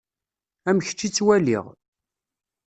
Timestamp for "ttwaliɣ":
1.09-1.65